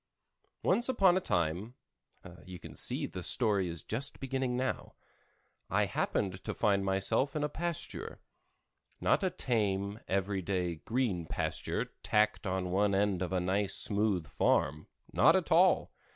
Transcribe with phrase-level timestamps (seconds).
[0.63, 1.75] Once upon a time
[2.47, 4.95] (you see the story is just beginning now)
[5.69, 8.19] I happened to find myself in a pasture;
[8.99, 14.25] not a tame, every day, green pasture tacked on one end of a nice smooth
[14.25, 15.91] farm—not at all!